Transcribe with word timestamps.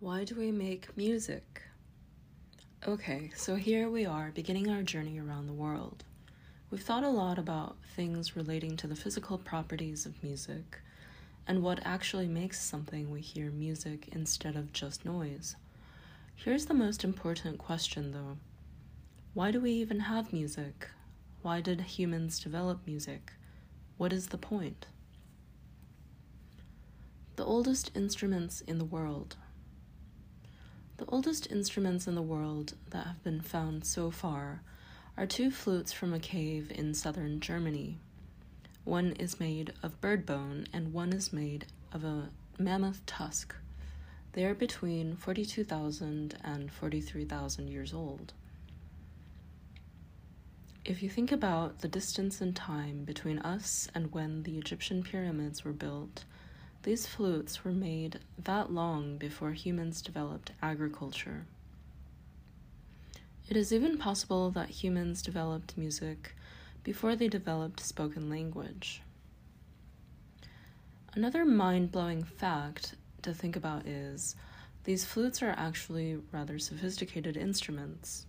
Why 0.00 0.24
do 0.24 0.34
we 0.34 0.50
make 0.50 0.96
music? 0.96 1.60
Okay, 2.88 3.30
so 3.36 3.56
here 3.56 3.90
we 3.90 4.06
are 4.06 4.30
beginning 4.34 4.70
our 4.70 4.82
journey 4.82 5.18
around 5.18 5.46
the 5.46 5.52
world. 5.52 6.04
We've 6.70 6.82
thought 6.82 7.04
a 7.04 7.10
lot 7.10 7.38
about 7.38 7.76
things 7.94 8.34
relating 8.34 8.78
to 8.78 8.86
the 8.86 8.96
physical 8.96 9.36
properties 9.36 10.06
of 10.06 10.22
music 10.22 10.80
and 11.46 11.62
what 11.62 11.84
actually 11.84 12.28
makes 12.28 12.62
something 12.62 13.10
we 13.10 13.20
hear 13.20 13.50
music 13.50 14.08
instead 14.12 14.56
of 14.56 14.72
just 14.72 15.04
noise. 15.04 15.56
Here's 16.34 16.64
the 16.64 16.72
most 16.72 17.04
important 17.04 17.58
question 17.58 18.12
though 18.12 18.38
Why 19.34 19.50
do 19.50 19.60
we 19.60 19.72
even 19.72 20.00
have 20.00 20.32
music? 20.32 20.88
Why 21.42 21.60
did 21.60 21.82
humans 21.82 22.40
develop 22.40 22.86
music? 22.86 23.34
What 23.98 24.14
is 24.14 24.28
the 24.28 24.38
point? 24.38 24.86
The 27.36 27.44
oldest 27.44 27.90
instruments 27.94 28.62
in 28.62 28.78
the 28.78 28.86
world. 28.86 29.36
The 31.00 31.06
oldest 31.08 31.50
instruments 31.50 32.06
in 32.06 32.14
the 32.14 32.20
world 32.20 32.74
that 32.90 33.06
have 33.06 33.24
been 33.24 33.40
found 33.40 33.86
so 33.86 34.10
far 34.10 34.60
are 35.16 35.26
two 35.26 35.50
flutes 35.50 35.94
from 35.94 36.12
a 36.12 36.20
cave 36.20 36.70
in 36.70 36.92
southern 36.92 37.40
Germany. 37.40 37.96
One 38.84 39.12
is 39.12 39.40
made 39.40 39.72
of 39.82 39.98
bird 40.02 40.26
bone 40.26 40.66
and 40.74 40.92
one 40.92 41.14
is 41.14 41.32
made 41.32 41.64
of 41.90 42.04
a 42.04 42.28
mammoth 42.58 43.00
tusk. 43.06 43.54
They 44.34 44.44
are 44.44 44.52
between 44.52 45.16
42,000 45.16 46.36
and 46.44 46.70
43,000 46.70 47.68
years 47.68 47.94
old. 47.94 48.34
If 50.84 51.02
you 51.02 51.08
think 51.08 51.32
about 51.32 51.78
the 51.78 51.88
distance 51.88 52.42
in 52.42 52.52
time 52.52 53.04
between 53.04 53.38
us 53.38 53.88
and 53.94 54.12
when 54.12 54.42
the 54.42 54.58
Egyptian 54.58 55.02
pyramids 55.02 55.64
were 55.64 55.72
built, 55.72 56.24
these 56.82 57.06
flutes 57.06 57.64
were 57.64 57.72
made 57.72 58.20
that 58.42 58.72
long 58.72 59.18
before 59.18 59.52
humans 59.52 60.00
developed 60.00 60.52
agriculture. 60.62 61.44
It 63.48 63.56
is 63.56 63.72
even 63.72 63.98
possible 63.98 64.50
that 64.52 64.70
humans 64.70 65.20
developed 65.20 65.76
music 65.76 66.34
before 66.82 67.16
they 67.16 67.28
developed 67.28 67.80
spoken 67.80 68.30
language. 68.30 69.02
Another 71.14 71.44
mind 71.44 71.92
blowing 71.92 72.22
fact 72.22 72.94
to 73.22 73.34
think 73.34 73.56
about 73.56 73.86
is 73.86 74.36
these 74.84 75.04
flutes 75.04 75.42
are 75.42 75.54
actually 75.58 76.18
rather 76.32 76.58
sophisticated 76.58 77.36
instruments. 77.36 78.24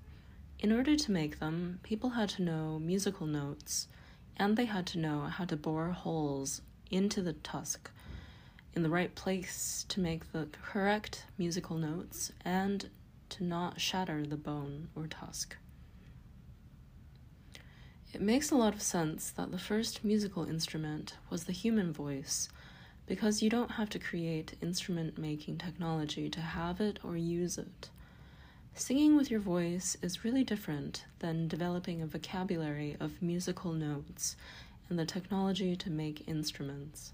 In 0.59 0.71
order 0.71 0.97
to 0.97 1.11
make 1.11 1.39
them, 1.39 1.79
people 1.83 2.09
had 2.09 2.29
to 2.29 2.41
know 2.41 2.79
musical 2.79 3.27
notes 3.27 3.87
and 4.35 4.57
they 4.57 4.65
had 4.65 4.85
to 4.87 4.99
know 4.99 5.21
how 5.21 5.45
to 5.45 5.55
bore 5.55 5.91
holes 5.91 6.61
into 6.89 7.21
the 7.21 7.33
tusk 7.33 7.89
in 8.75 8.83
the 8.83 8.89
right 8.89 9.13
place 9.15 9.85
to 9.89 9.99
make 9.99 10.31
the 10.31 10.47
correct 10.61 11.25
musical 11.37 11.77
notes 11.77 12.31
and 12.45 12.89
to 13.29 13.43
not 13.43 13.79
shatter 13.79 14.25
the 14.25 14.37
bone 14.37 14.89
or 14.95 15.07
tusk. 15.07 15.55
It 18.13 18.21
makes 18.21 18.51
a 18.51 18.55
lot 18.55 18.73
of 18.73 18.81
sense 18.81 19.31
that 19.31 19.51
the 19.51 19.57
first 19.57 20.03
musical 20.03 20.43
instrument 20.43 21.15
was 21.29 21.45
the 21.45 21.53
human 21.53 21.93
voice 21.93 22.49
because 23.07 23.41
you 23.41 23.49
don't 23.49 23.71
have 23.71 23.89
to 23.89 23.99
create 23.99 24.55
instrument 24.61 25.17
making 25.17 25.57
technology 25.57 26.29
to 26.29 26.41
have 26.41 26.81
it 26.81 26.99
or 27.03 27.15
use 27.15 27.57
it. 27.57 27.89
Singing 28.73 29.15
with 29.17 29.29
your 29.29 29.39
voice 29.39 29.97
is 30.01 30.23
really 30.23 30.43
different 30.43 31.05
than 31.19 31.47
developing 31.47 32.01
a 32.01 32.07
vocabulary 32.07 32.95
of 32.99 33.21
musical 33.21 33.73
notes 33.73 34.35
and 34.89 34.97
the 34.97 35.05
technology 35.05 35.75
to 35.75 35.89
make 35.89 36.27
instruments. 36.27 37.13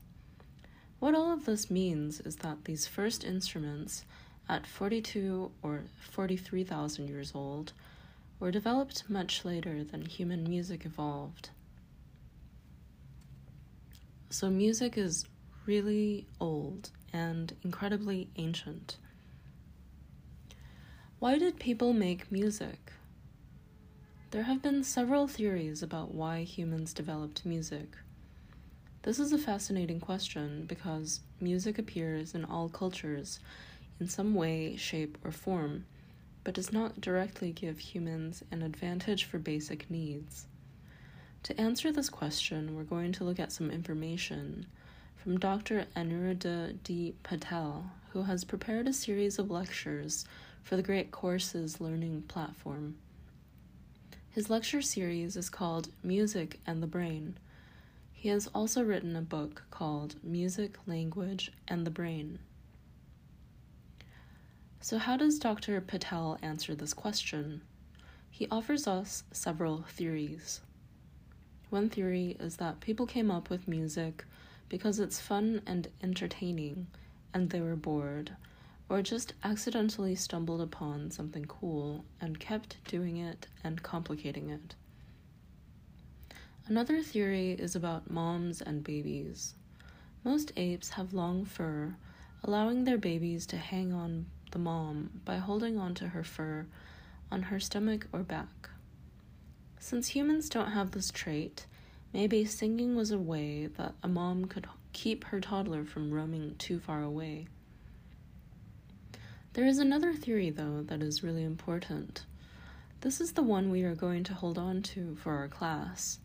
What 1.00 1.14
all 1.14 1.31
of 1.31 1.45
this 1.45 1.70
means 1.70 2.20
is 2.22 2.38
that 2.38 2.66
these 2.66 2.88
first 2.88 3.23
instruments, 3.23 4.03
at 4.50 4.66
42 4.66 5.52
or 5.62 5.84
43,000 6.00 7.08
years 7.08 7.34
old, 7.36 7.73
were 8.39 8.52
developed 8.52 9.04
much 9.08 9.45
later 9.45 9.84
than 9.84 10.06
human 10.06 10.50
music 10.50 10.86
evolved. 10.86 11.50
So, 14.30 14.49
music 14.49 14.98
is 14.98 15.26
really 15.66 16.26
old 16.39 16.89
and 17.14 17.55
incredibly 17.64 18.30
ancient. 18.36 18.98
Why 21.20 21.38
did 21.38 21.60
people 21.60 21.93
make 21.93 22.32
music? 22.32 22.93
There 24.32 24.43
have 24.43 24.61
been 24.61 24.83
several 24.83 25.27
theories 25.27 25.82
about 25.82 26.14
why 26.14 26.43
humans 26.43 26.93
developed 26.93 27.45
music. 27.45 27.95
This 29.04 29.20
is 29.20 29.32
a 29.32 29.38
fascinating 29.38 30.00
question 30.00 30.66
because 30.68 31.22
music 31.40 31.80
appears 31.80 32.34
in 32.36 32.44
all 32.44 32.68
cultures 32.68 33.40
in 34.00 34.10
some 34.10 34.34
way, 34.34 34.76
shape, 34.76 35.18
or 35.24 35.32
form, 35.32 35.86
but 36.44 36.54
does 36.54 36.74
not 36.74 37.00
directly 37.00 37.52
give 37.52 37.80
humans 37.80 38.44
an 38.52 38.62
advantage 38.62 39.24
for 39.24 39.40
basic 39.40 39.90
needs. 39.90 40.48
To 41.44 41.60
answer 41.60 41.92
this 41.92 42.10
question, 42.10 42.76
we're 42.76 42.84
going 42.84 43.14
to 43.14 43.24
look 43.24 43.40
at 43.40 43.52
some 43.52 43.72
information 43.72 44.66
from 45.16 45.40
Dr. 45.40 45.86
Aniruddha 45.96 46.78
D. 46.84 47.16
Patel, 47.24 47.90
who 48.12 48.24
has 48.24 48.44
prepared 48.44 48.88
a 48.88 48.94
series 48.94 49.40
of 49.40 49.50
lectures 49.50 50.26
for 50.64 50.76
the 50.76 50.84
Great 50.84 51.12
Courses 51.12 51.80
Learning 51.80 52.24
Platform. 52.28 52.96
His 54.30 54.50
lecture 54.50 54.82
series 54.82 55.38
is 55.38 55.50
called 55.50 55.90
Music 56.04 56.60
and 56.68 56.84
the 56.84 56.88
Brain 56.88 57.38
he 58.17 58.30
has 58.30 58.48
also 58.48 58.83
written 58.83 59.16
a 59.16 59.22
book 59.22 59.61
called 59.70 60.16
Music, 60.23 60.76
Language, 60.88 61.52
and 61.67 61.86
the 61.86 61.92
Brain. 61.92 62.39
So, 64.82 64.98
how 64.98 65.17
does 65.17 65.38
Dr. 65.38 65.80
Patel 65.82 66.39
answer 66.42 66.73
this 66.73 66.95
question? 66.95 67.61
He 68.32 68.48
offers 68.50 68.88
us 68.88 69.23
several 69.32 69.83
theories. 69.83 70.61
One 71.70 71.89
theory 71.92 72.36
is 72.39 72.58
that 72.58 72.80
people 72.80 73.05
came 73.05 73.30
up 73.30 73.52
with 73.52 73.67
music 73.67 74.26
because 74.67 74.99
it's 74.99 75.22
fun 75.22 75.61
and 75.67 75.88
entertaining 76.02 76.88
and 77.36 77.52
they 77.52 77.61
were 77.61 77.76
bored, 77.76 78.36
or 78.89 79.04
just 79.04 79.34
accidentally 79.44 80.16
stumbled 80.16 80.61
upon 80.61 81.11
something 81.11 81.45
cool 81.45 82.04
and 82.20 82.39
kept 82.39 82.84
doing 82.86 83.17
it 83.17 83.45
and 83.64 83.84
complicating 83.84 84.49
it. 84.49 84.73
Another 86.70 87.02
theory 87.02 87.52
is 87.54 87.78
about 87.78 88.11
moms 88.11 88.61
and 88.61 88.83
babies. 88.83 89.55
Most 90.26 90.52
apes 90.58 90.89
have 90.89 91.14
long 91.14 91.45
fur, 91.45 91.95
allowing 92.44 92.83
their 92.83 92.98
babies 92.98 93.45
to 93.48 93.58
hang 93.58 93.94
on 93.94 94.26
the 94.52 94.60
mom 94.60 95.22
by 95.23 95.38
holding 95.38 95.78
onto 95.78 96.08
her 96.08 96.26
fur 96.26 96.66
on 97.32 97.44
her 97.44 97.60
stomach 97.61 98.08
or 98.11 98.22
back. 98.22 98.70
Since 99.80 100.10
humans 100.10 100.50
don't 100.50 100.72
have 100.72 100.92
this 100.92 101.10
trait, 101.10 101.66
maybe 102.11 102.44
singing 102.44 102.98
was 102.98 103.11
a 103.11 103.17
way 103.17 103.67
that 103.67 103.94
a 104.04 104.10
mom 104.10 104.44
could 104.44 104.67
keep 104.92 105.23
her 105.26 105.39
toddler 105.39 105.86
from 105.86 106.11
roaming 106.11 106.55
too 106.58 106.82
far 106.82 107.02
away. 107.02 107.48
There 109.54 109.66
is 109.66 109.78
another 109.80 110.14
theory, 110.14 110.49
though, 110.49 110.82
that 110.88 111.02
is 111.02 111.23
really 111.23 111.45
important. 111.45 112.26
This 112.99 113.22
is 113.22 113.32
the 113.32 113.42
one 113.42 113.72
we 113.72 113.84
are 113.84 113.95
going 113.95 114.26
to 114.26 114.34
hold 114.34 114.58
on 114.58 114.82
to 114.82 115.16
for 115.16 115.36
our 115.36 115.48
class. 115.48 116.20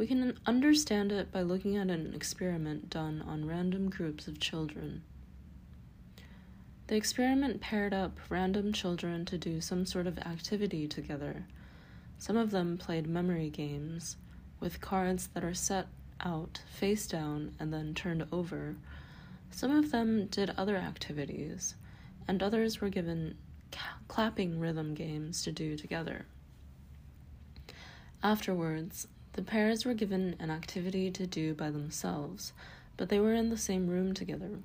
We 0.00 0.06
can 0.06 0.38
understand 0.46 1.12
it 1.12 1.30
by 1.30 1.42
looking 1.42 1.76
at 1.76 1.90
an 1.90 2.14
experiment 2.14 2.88
done 2.88 3.20
on 3.20 3.46
random 3.46 3.90
groups 3.90 4.28
of 4.28 4.40
children. 4.40 5.02
The 6.86 6.96
experiment 6.96 7.60
paired 7.60 7.92
up 7.92 8.18
random 8.30 8.72
children 8.72 9.26
to 9.26 9.36
do 9.36 9.60
some 9.60 9.84
sort 9.84 10.06
of 10.06 10.18
activity 10.20 10.88
together. 10.88 11.44
Some 12.16 12.38
of 12.38 12.50
them 12.50 12.78
played 12.78 13.06
memory 13.06 13.50
games 13.50 14.16
with 14.58 14.80
cards 14.80 15.26
that 15.34 15.44
are 15.44 15.52
set 15.52 15.86
out 16.24 16.62
face 16.70 17.06
down 17.06 17.54
and 17.60 17.70
then 17.70 17.92
turned 17.92 18.26
over. 18.32 18.76
Some 19.50 19.70
of 19.70 19.90
them 19.90 20.28
did 20.28 20.54
other 20.56 20.78
activities, 20.78 21.74
and 22.26 22.42
others 22.42 22.80
were 22.80 22.88
given 22.88 23.36
clapping 24.08 24.60
rhythm 24.60 24.94
games 24.94 25.42
to 25.42 25.52
do 25.52 25.76
together. 25.76 26.24
Afterwards, 28.22 29.06
the 29.40 29.46
pairs 29.46 29.86
were 29.86 29.94
given 29.94 30.36
an 30.38 30.50
activity 30.50 31.10
to 31.10 31.26
do 31.26 31.54
by 31.54 31.70
themselves, 31.70 32.52
but 32.98 33.08
they 33.08 33.18
were 33.18 33.32
in 33.32 33.48
the 33.48 33.56
same 33.56 33.86
room 33.86 34.12
together. 34.12 34.58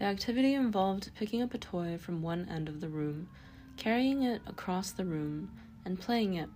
The 0.00 0.06
activity 0.06 0.54
involved 0.54 1.12
picking 1.14 1.40
up 1.40 1.54
a 1.54 1.58
toy 1.58 1.96
from 1.96 2.20
one 2.20 2.48
end 2.48 2.68
of 2.68 2.80
the 2.80 2.88
room, 2.88 3.28
carrying 3.76 4.24
it 4.24 4.42
across 4.44 4.90
the 4.90 5.04
room, 5.04 5.52
and 5.84 6.00
playing 6.00 6.34
it 6.34 6.48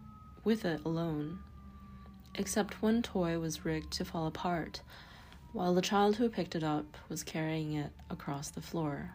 with 0.43 0.65
it 0.65 0.85
alone. 0.85 1.39
Except 2.35 2.83
one 2.83 3.01
toy 3.01 3.39
was 3.39 3.65
rigged 3.65 3.93
to 3.93 4.05
fall 4.05 4.27
apart, 4.27 4.83
while 5.53 5.73
the 5.73 5.81
child 5.81 6.17
who 6.17 6.29
picked 6.29 6.57
it 6.57 6.65
up 6.65 6.97
was 7.09 7.23
carrying 7.23 7.75
it 7.75 7.93
across 8.11 8.51
the 8.51 8.61
floor. 8.61 9.13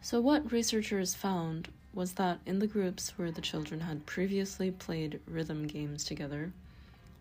So, 0.00 0.20
what 0.20 0.50
researchers 0.50 1.14
found 1.14 1.68
was 1.92 2.12
that 2.12 2.38
in 2.46 2.58
the 2.58 2.66
groups 2.66 3.10
where 3.16 3.30
the 3.30 3.40
children 3.40 3.80
had 3.80 4.06
previously 4.06 4.70
played 4.70 5.20
rhythm 5.26 5.66
games 5.66 6.04
together, 6.04 6.52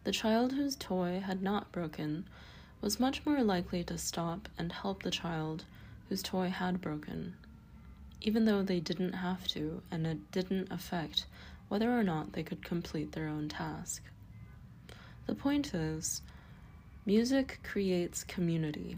the 0.04 0.12
child 0.12 0.54
whose 0.54 0.76
toy 0.76 1.22
had 1.26 1.42
not 1.42 1.72
broken 1.72 2.26
was 2.82 3.00
much 3.00 3.26
more 3.26 3.44
likely 3.44 3.84
to 3.84 3.98
stop 3.98 4.48
and 4.58 4.72
help 4.72 5.04
the 5.04 5.12
child 5.12 5.66
whose 6.08 6.24
toy 6.24 6.50
had 6.50 6.82
broken, 6.82 7.36
even 8.22 8.46
though 8.46 8.64
they 8.64 8.80
didn't 8.80 9.14
have 9.14 9.48
to 9.48 9.82
and 9.92 10.08
it 10.08 10.32
didn't 10.32 10.72
affect 10.72 11.26
whether 11.68 11.98
or 11.98 12.04
not 12.04 12.34
they 12.34 12.44
could 12.44 12.64
complete 12.64 13.12
their 13.12 13.28
own 13.28 13.50
task. 13.50 14.04
The 15.26 15.36
point 15.36 15.74
is, 15.74 16.22
music 17.06 17.60
creates 17.64 18.24
community. 18.24 18.98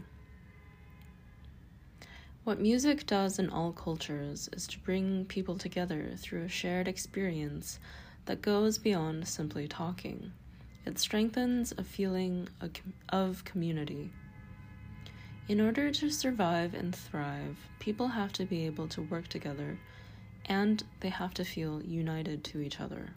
What 2.44 2.58
music 2.60 3.06
does 3.06 3.38
in 3.38 3.50
all 3.50 3.70
cultures 3.70 4.48
is 4.52 4.66
to 4.66 4.78
bring 4.80 5.26
people 5.26 5.56
together 5.56 6.14
through 6.16 6.42
a 6.42 6.48
shared 6.48 6.88
experience 6.88 7.78
that 8.26 8.42
goes 8.42 8.78
beyond 8.78 9.28
simply 9.28 9.68
talking. 9.68 10.32
It 10.84 10.98
strengthens 10.98 11.72
a 11.78 11.84
feeling 11.84 12.48
of 13.10 13.44
community. 13.44 14.10
In 15.46 15.60
order 15.60 15.92
to 15.92 16.10
survive 16.10 16.74
and 16.74 16.92
thrive, 16.92 17.58
people 17.78 18.08
have 18.08 18.32
to 18.32 18.44
be 18.44 18.66
able 18.66 18.88
to 18.88 19.02
work 19.02 19.28
together 19.28 19.78
and 20.46 20.82
they 20.98 21.10
have 21.10 21.34
to 21.34 21.44
feel 21.44 21.80
united 21.80 22.42
to 22.42 22.60
each 22.60 22.80
other. 22.80 23.10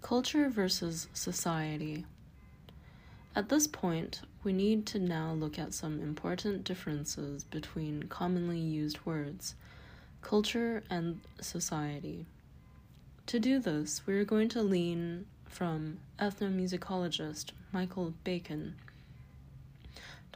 Culture 0.00 0.48
versus 0.48 1.08
society. 1.12 2.06
At 3.36 3.50
this 3.50 3.66
point, 3.66 4.22
we 4.44 4.52
need 4.52 4.84
to 4.86 4.98
now 4.98 5.32
look 5.32 5.58
at 5.58 5.72
some 5.72 6.00
important 6.00 6.64
differences 6.64 7.44
between 7.44 8.04
commonly 8.04 8.58
used 8.58 9.04
words, 9.06 9.54
culture 10.20 10.82
and 10.90 11.20
society. 11.40 12.26
To 13.26 13.40
do 13.40 13.58
this, 13.58 14.06
we 14.06 14.14
are 14.14 14.24
going 14.24 14.50
to 14.50 14.62
lean 14.62 15.24
from 15.48 15.98
ethnomusicologist 16.18 17.52
Michael 17.72 18.12
Bakan. 18.24 18.74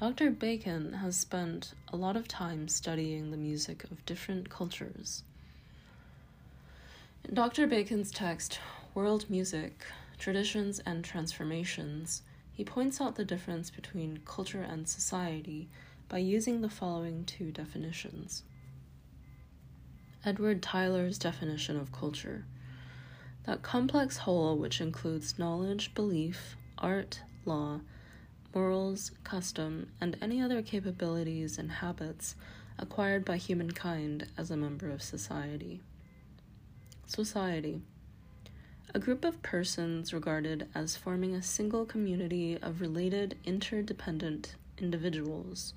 Dr. 0.01 0.31
Bakan 0.31 1.01
has 1.01 1.17
spent 1.17 1.73
a 1.93 1.97
lot 1.97 2.17
of 2.17 2.27
time 2.27 2.69
studying 2.69 3.31
the 3.31 3.37
music 3.37 3.85
of 3.85 4.07
different 4.07 4.49
cultures. 4.49 5.23
In 7.25 7.35
Dr. 7.35 7.67
Bakan's 7.67 8.11
text, 8.11 8.59
World 8.95 9.29
Music 9.29 9.85
Traditions 10.19 10.79
and 10.87 11.05
Transformations, 11.05 12.23
he 12.59 12.65
points 12.65 13.01
out 13.01 13.15
the 13.15 13.25
difference 13.25 13.71
between 13.71 14.19
culture 14.25 14.63
and 14.63 14.89
society 14.89 15.69
by 16.09 16.19
using 16.19 16.61
the 16.61 16.69
following 16.69 17.25
two 17.25 17.53
definitions. 17.53 18.43
Edward 20.25 20.61
Tylor's 20.61 21.19
definition 21.19 21.77
of 21.79 21.93
culture 21.93 22.47
that 23.45 23.63
complex 23.63 24.17
whole 24.17 24.59
which 24.59 24.81
includes 24.81 25.39
knowledge, 25.39 25.95
belief, 25.95 26.57
art, 26.79 27.21
law, 27.45 27.79
morals, 28.53 29.13
custom, 29.23 29.93
and 30.01 30.19
any 30.21 30.43
other 30.43 30.61
capabilities 30.61 31.59
and 31.59 31.71
habits 31.71 32.35
acquired 32.77 33.25
by 33.25 33.37
humankind 33.37 34.27
as 34.37 34.51
a 34.51 34.57
member 34.57 34.91
of 34.91 35.01
society. 35.01 35.81
Society 37.07 37.83
a 38.95 38.99
group 38.99 39.25
of 39.25 39.43
persons 39.43 40.15
regarded 40.15 40.67
as 40.75 40.97
forming 40.97 41.35
a 41.35 41.43
single 41.43 41.85
community 41.85 42.57
of 42.63 42.81
related, 42.81 43.37
interdependent 43.45 44.55
individuals. 44.79 45.75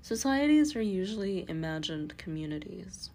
Societies 0.00 0.74
are 0.74 0.82
usually 0.82 1.44
imagined 1.48 2.16
communities. 2.16 3.10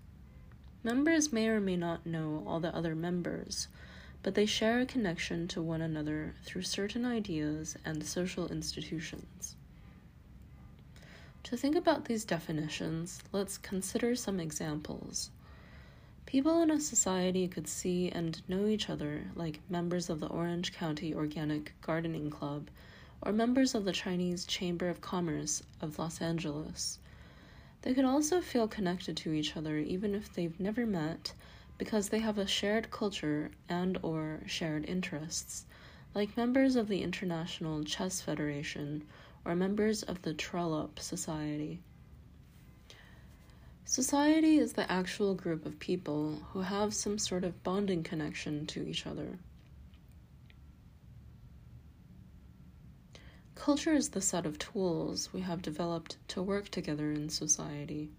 Members 0.83 1.33
may 1.33 1.47
or 1.47 1.59
may 1.59 1.75
not 1.75 2.05
know 2.05 2.43
all 2.45 2.59
the 2.59 2.75
other 2.75 2.93
members, 2.93 3.67
but 4.21 4.35
they 4.35 4.45
share 4.45 4.79
a 4.79 4.85
connection 4.85 5.47
to 5.47 5.61
one 5.61 5.81
another 5.81 6.35
through 6.43 6.61
certain 6.61 7.05
ideas 7.05 7.75
and 7.83 8.05
social 8.05 8.47
institutions. 8.49 9.55
To 11.45 11.57
think 11.57 11.75
about 11.75 12.05
these 12.05 12.25
definitions, 12.25 13.21
let's 13.31 13.57
consider 13.57 14.15
some 14.15 14.39
examples. 14.39 15.31
People 16.35 16.61
in 16.61 16.69
a 16.69 16.81
society 16.81 17.47
could 17.47 17.65
see 17.65 18.09
and 18.09 18.41
know 18.49 18.65
each 18.65 18.89
other 18.89 19.23
like 19.35 19.61
members 19.69 20.09
of 20.09 20.19
the 20.19 20.27
Orange 20.27 20.73
County 20.73 21.15
Organic 21.15 21.71
Gardening 21.79 22.29
Club 22.29 22.69
or 23.21 23.31
members 23.31 23.73
of 23.73 23.85
the 23.85 23.93
Chinese 23.93 24.43
Chamber 24.43 24.89
of 24.89 24.99
Commerce 24.99 25.63
of 25.79 25.97
Los 25.97 26.19
Angeles. 26.19 26.99
They 27.83 27.93
could 27.93 28.03
also 28.03 28.41
feel 28.41 28.67
connected 28.67 29.15
to 29.15 29.31
each 29.31 29.55
other 29.55 29.77
even 29.77 30.13
if 30.13 30.33
they've 30.33 30.59
never 30.59 30.85
met 30.85 31.31
because 31.77 32.09
they 32.09 32.19
have 32.19 32.37
a 32.37 32.45
shared 32.45 32.91
culture 32.91 33.51
and 33.69 33.97
or 34.01 34.41
shared 34.45 34.83
interests, 34.89 35.65
like 36.13 36.35
members 36.35 36.75
of 36.75 36.89
the 36.89 37.01
International 37.01 37.85
Chess 37.85 38.19
Federation 38.19 39.07
or 39.45 39.55
members 39.55 40.03
of 40.03 40.23
the 40.23 40.33
Trollope 40.33 40.99
Society. 40.99 41.79
Society 43.87 44.57
is 44.57 44.73
the 44.73 44.91
actual 44.91 45.35
group 45.35 45.63
of 45.63 45.77
people 45.77 46.41
who 46.51 46.61
have 46.61 46.91
some 46.91 47.19
sort 47.19 47.43
of 47.43 47.61
bonding 47.61 48.01
connection 48.01 48.65
to 48.65 48.83
each 48.83 49.05
other. 49.05 49.37
Culture 53.53 53.93
is 53.93 54.09
the 54.09 54.21
set 54.21 54.47
of 54.47 54.57
tools 54.57 55.31
we 55.31 55.41
have 55.41 55.61
developed 55.61 56.17
to 56.29 56.41
work 56.41 56.69
together 56.69 57.11
in 57.11 57.29
society. 57.29 58.09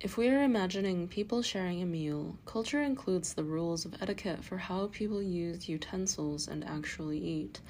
If 0.00 0.16
we 0.16 0.28
are 0.28 0.42
imagining 0.42 1.06
people 1.06 1.42
sharing 1.42 1.80
a 1.80 1.86
meal, 1.86 2.38
culture 2.44 2.82
includes 2.82 3.34
the 3.34 3.44
rules 3.44 3.84
of 3.84 4.02
etiquette 4.02 4.42
for 4.42 4.58
how 4.58 4.88
people 4.88 5.22
use 5.22 5.68
utensils 5.68 6.48
and 6.48 6.64
actually 6.64 7.18
eat, 7.18 7.60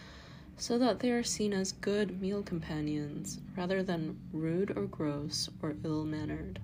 so 0.61 0.77
that 0.77 0.99
they 0.99 1.11
are 1.11 1.23
seen 1.23 1.53
as 1.53 1.73
good 1.73 2.21
meal 2.21 2.43
companions 2.43 3.39
rather 3.57 3.83
than 3.83 4.19
rude 4.33 4.77
or 4.77 4.87
gross 4.87 5.49
or 5.63 5.77
ill 5.85 6.05
mannered. 6.05 6.61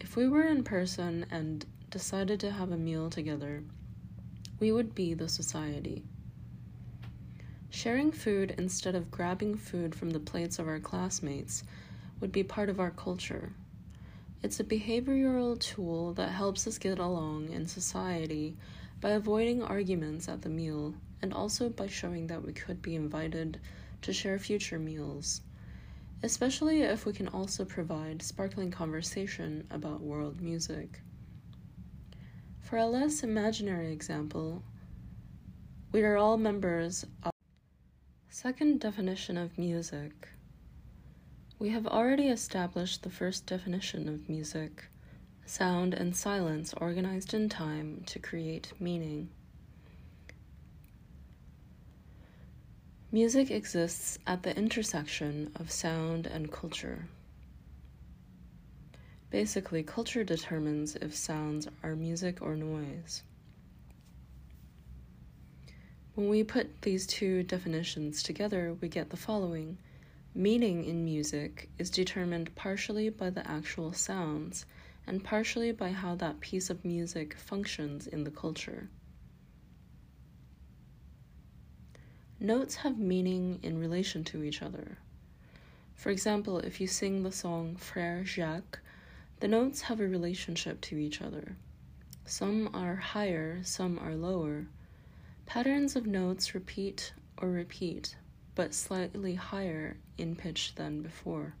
If 0.00 0.16
we 0.16 0.28
were 0.28 0.42
in 0.42 0.64
person 0.64 1.24
and 1.30 1.64
decided 1.88 2.40
to 2.40 2.50
have 2.50 2.72
a 2.72 2.76
meal 2.76 3.10
together, 3.10 3.62
we 4.58 4.72
would 4.72 4.94
be 4.94 5.14
the 5.14 5.28
society. 5.28 6.02
Sharing 7.70 8.12
food 8.12 8.54
instead 8.58 8.94
of 8.94 9.10
grabbing 9.10 9.56
food 9.56 9.94
from 9.94 10.10
the 10.10 10.20
plates 10.20 10.58
of 10.58 10.68
our 10.68 10.80
classmates 10.80 11.62
would 12.20 12.32
be 12.32 12.42
part 12.42 12.68
of 12.68 12.80
our 12.80 12.90
culture. 12.90 13.52
It's 14.42 14.58
a 14.58 14.64
behavioral 14.64 15.58
tool 15.58 16.12
that 16.14 16.30
helps 16.30 16.66
us 16.66 16.76
get 16.76 16.98
along 16.98 17.50
in 17.50 17.66
society 17.66 18.56
by 19.02 19.10
avoiding 19.10 19.60
arguments 19.60 20.28
at 20.28 20.42
the 20.42 20.48
meal 20.48 20.94
and 21.20 21.34
also 21.34 21.68
by 21.68 21.88
showing 21.88 22.28
that 22.28 22.42
we 22.42 22.52
could 22.52 22.80
be 22.80 22.94
invited 22.94 23.60
to 24.00 24.12
share 24.12 24.38
future 24.38 24.78
meals, 24.78 25.40
especially 26.22 26.82
if 26.82 27.04
we 27.04 27.12
can 27.12 27.26
also 27.26 27.64
provide 27.64 28.22
sparkling 28.22 28.70
conversation 28.70 29.66
about 29.72 30.00
world 30.00 30.40
music. 30.40 31.00
For 32.60 32.76
a 32.76 32.86
less 32.86 33.24
imaginary 33.24 33.92
example, 33.92 34.62
we 35.90 36.02
are 36.02 36.16
all 36.16 36.38
members 36.38 37.04
of. 37.24 37.32
Second 38.30 38.80
definition 38.80 39.36
of 39.36 39.58
music. 39.58 40.28
We 41.58 41.70
have 41.70 41.86
already 41.86 42.28
established 42.28 43.02
the 43.02 43.10
first 43.10 43.46
definition 43.46 44.08
of 44.08 44.28
music 44.28 44.84
sound 45.52 45.92
and 45.92 46.16
silence 46.16 46.72
organized 46.78 47.34
in 47.34 47.46
time 47.46 48.02
to 48.06 48.18
create 48.18 48.72
meaning. 48.80 49.28
Music 53.10 53.50
exists 53.50 54.18
at 54.26 54.42
the 54.42 54.56
intersection 54.56 55.52
of 55.56 55.70
sound 55.70 56.26
and 56.26 56.50
culture. 56.50 57.06
Basically, 59.28 59.82
culture 59.82 60.24
determines 60.24 60.96
if 60.96 61.14
sounds 61.14 61.68
are 61.82 61.94
music 61.96 62.40
or 62.40 62.56
noise. 62.56 63.22
When 66.14 66.30
we 66.30 66.44
put 66.44 66.80
these 66.80 67.06
two 67.06 67.42
definitions 67.42 68.22
together, 68.22 68.74
we 68.80 68.88
get 68.88 69.10
the 69.10 69.18
following 69.18 69.76
Meaning 70.34 70.86
in 70.86 71.04
music 71.04 71.68
is 71.78 71.90
determined 71.90 72.54
partially 72.54 73.10
by 73.10 73.28
the 73.28 73.46
actual 73.46 73.92
sounds 73.92 74.64
and 75.06 75.24
partially 75.24 75.72
by 75.72 75.90
how 75.90 76.14
that 76.14 76.40
piece 76.40 76.70
of 76.70 76.84
music 76.84 77.34
functions 77.34 78.06
in 78.06 78.24
the 78.24 78.30
culture. 78.30 78.88
Notes 82.38 82.76
have 82.76 82.98
meaning 82.98 83.60
in 83.62 83.78
relation 83.78 84.24
to 84.24 84.42
each 84.42 84.62
other. 84.62 84.98
For 85.94 86.10
example, 86.10 86.58
if 86.58 86.80
you 86.80 86.88
sing 86.88 87.22
the 87.22 87.30
song 87.30 87.76
Frère 87.76 88.24
Jacques, 88.24 88.80
the 89.38 89.48
notes 89.48 89.82
have 89.82 90.00
a 90.00 90.08
relationship 90.08 90.80
to 90.80 90.96
each 90.96 91.22
other. 91.22 91.56
Some 92.24 92.70
are 92.74 92.96
higher, 92.96 93.62
some 93.62 93.98
are 93.98 94.14
lower. 94.14 94.66
Patterns 95.46 95.96
of 95.96 96.06
notes 96.06 96.54
repeat 96.54 97.12
or 97.36 97.48
repeat, 97.48 98.16
but 98.54 98.74
slightly 98.74 99.34
higher 99.34 99.96
in 100.18 100.34
pitch 100.36 100.74
than 100.74 101.02
before. 101.02 101.54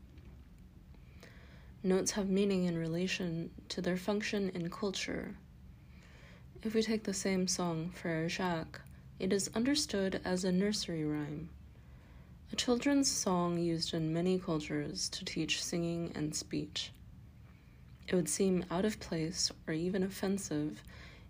Notes 1.84 2.12
have 2.12 2.28
meaning 2.28 2.66
in 2.66 2.78
relation 2.78 3.50
to 3.70 3.80
their 3.80 3.96
function 3.96 4.50
in 4.54 4.70
culture. 4.70 5.34
If 6.62 6.74
we 6.74 6.82
take 6.82 7.02
the 7.02 7.12
same 7.12 7.48
song, 7.48 7.92
Frère 8.00 8.28
Jacques, 8.28 8.80
it 9.18 9.32
is 9.32 9.50
understood 9.52 10.20
as 10.24 10.44
a 10.44 10.52
nursery 10.52 11.04
rhyme, 11.04 11.48
a 12.52 12.56
children's 12.56 13.10
song 13.10 13.58
used 13.58 13.94
in 13.94 14.12
many 14.12 14.38
cultures 14.38 15.08
to 15.08 15.24
teach 15.24 15.60
singing 15.60 16.12
and 16.14 16.36
speech. 16.36 16.92
It 18.06 18.14
would 18.14 18.28
seem 18.28 18.64
out 18.70 18.84
of 18.84 19.00
place 19.00 19.50
or 19.66 19.74
even 19.74 20.04
offensive 20.04 20.84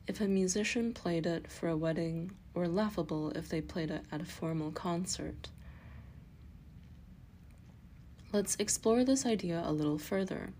if 0.07 0.21
a 0.21 0.29
musician 0.29 0.93
played 0.93 1.25
it 1.25 1.51
for 1.51 1.69
a 1.69 1.77
wedding, 1.77 2.33
or 2.55 2.69
laughable 2.69 3.31
if 3.31 3.49
they 3.49 3.63
played 3.63 3.91
it 3.91 4.05
at 4.13 4.21
a 4.21 4.27
formal 4.27 4.71
concert. 4.71 5.49
Let's 8.33 8.57
explore 8.59 9.05
this 9.05 9.27
idea 9.27 9.63
a 9.63 9.73
little 9.73 9.99
further. 9.99 10.55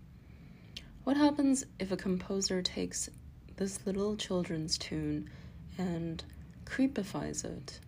What 1.05 1.17
happens 1.17 1.65
if 1.79 1.91
a 1.91 1.97
composer 1.97 2.61
takes 2.61 3.09
this 3.57 3.83
little 3.87 4.15
children's 4.15 4.77
tune 4.77 5.27
and 5.75 6.23
creepifies 6.65 7.43
it 7.43 7.79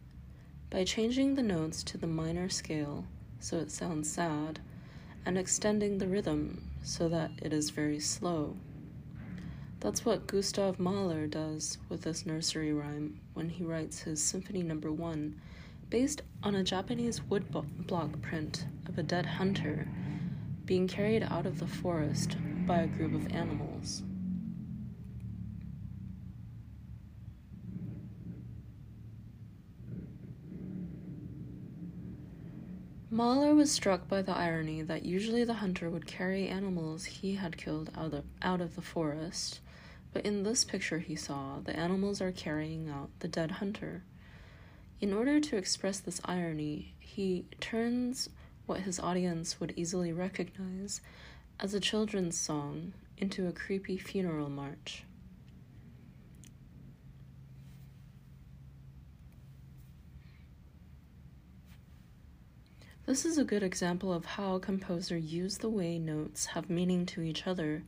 by 0.72 0.86
changing 0.86 1.36
the 1.36 1.44
notes 1.44 1.84
to 1.84 2.00
the 2.00 2.08
minor 2.08 2.50
scale 2.50 3.06
so 3.40 3.58
it 3.58 3.70
sounds 3.70 4.12
sad 4.12 4.60
and 5.24 5.38
extending 5.38 6.00
the 6.00 6.08
rhythm 6.08 6.64
so 6.84 7.08
that 7.10 7.30
it 7.44 7.54
is 7.54 7.70
very 7.70 8.00
slow? 8.00 8.58
That's 9.82 10.04
what 10.04 10.26
Gustav 10.26 10.80
Mahler 10.80 11.28
does 11.28 11.78
with 11.90 12.02
this 12.02 12.26
nursery 12.26 12.74
rhyme 12.74 13.20
when 13.36 13.50
he 13.50 13.64
writes 13.64 14.00
his 14.00 14.24
Symphony 14.24 14.64
Number 14.64 14.90
no. 14.90 14.96
1, 14.96 15.42
based 15.90 16.22
on 16.44 16.56
a 16.56 16.64
Japanese 16.64 17.20
woodblock 17.22 18.22
print 18.22 18.66
of 18.88 18.98
a 18.98 19.04
dead 19.04 19.26
hunter 19.26 19.88
being 20.66 20.88
carried 20.88 21.24
out 21.24 21.46
of 21.46 21.60
the 21.60 21.68
forest 21.68 22.38
by 22.66 22.80
a 22.80 22.88
group 22.88 23.14
of 23.14 23.32
animals. 23.32 24.04
Mahler 33.12 33.56
was 33.56 33.72
struck 33.72 34.08
by 34.10 34.22
the 34.22 34.36
irony 34.36 34.82
that 34.82 35.06
usually 35.06 35.44
the 35.44 35.54
hunter 35.54 35.90
would 35.90 36.06
carry 36.06 36.48
animals 36.48 37.06
he 37.06 37.36
had 37.36 37.56
killed 37.56 37.90
out 37.96 38.14
of, 38.14 38.26
out 38.42 38.60
of 38.60 38.76
the 38.76 38.82
forest 38.82 39.62
but 40.16 40.26
in 40.26 40.44
this 40.44 40.64
picture 40.64 41.00
he 41.00 41.14
saw, 41.14 41.60
the 41.60 41.76
animals 41.76 42.22
are 42.22 42.32
carrying 42.32 42.88
out 42.88 43.10
the 43.20 43.28
dead 43.28 43.52
hunter. 43.52 44.02
In 45.06 45.14
order 45.14 45.40
to 45.40 45.56
express 45.56 46.00
this 46.00 46.20
irony, 46.26 46.96
he 46.98 47.46
turns 47.60 48.28
what 48.66 48.80
his 48.80 49.00
audience 49.00 49.60
would 49.60 49.72
easily 49.76 50.12
recognize 50.12 51.00
as 51.60 51.76
a 51.76 51.80
children's 51.80 52.36
song 52.36 52.92
into 53.16 53.48
a 53.48 53.52
creepy 53.52 54.00
funeral 54.00 54.50
march. 54.50 55.04
This 63.06 63.26
is 63.26 63.38
a 63.38 63.44
good 63.44 63.62
example 63.62 64.12
of 64.12 64.26
how 64.26 64.56
a 64.56 64.60
composer 64.60 65.18
used 65.18 65.62
the 65.62 65.70
way 65.70 66.00
notes 66.00 66.48
have 66.48 66.68
meaning 66.68 67.06
to 67.06 67.22
each 67.22 67.46
other 67.46 67.84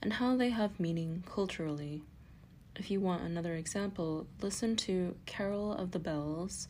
and 0.00 0.12
how 0.12 0.36
they 0.36 0.50
have 0.50 0.78
meaning 0.78 1.24
culturally. 1.26 2.02
If 2.76 2.90
you 2.90 3.00
want 3.00 3.22
another 3.22 3.54
example, 3.54 4.26
listen 4.40 4.76
to 4.76 5.14
Carol 5.26 5.72
of 5.72 5.90
the 5.90 5.98
Bells 5.98 6.68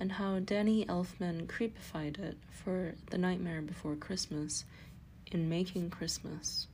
and 0.00 0.12
how 0.12 0.38
Danny 0.38 0.86
Elfman 0.86 1.46
creepified 1.46 2.18
it 2.18 2.38
for 2.50 2.94
The 3.10 3.18
Nightmare 3.18 3.60
Before 3.60 3.96
Christmas 3.96 4.64
in 5.30 5.48
Making 5.48 5.90
Christmas. 5.90 6.68